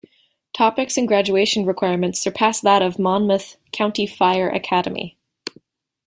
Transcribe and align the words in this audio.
Topics 0.57 0.97
and 0.97 1.07
graduation 1.07 1.63
requirements 1.63 2.19
surpass 2.19 2.59
that 2.61 2.81
of 2.81 2.97
Monmouth 2.97 3.57
County 3.71 4.07
Fire 4.07 4.49
Academy. 4.49 5.15